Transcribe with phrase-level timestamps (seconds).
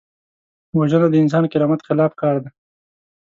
[0.77, 2.49] وژنه د انساني کرامت خلاف کار دی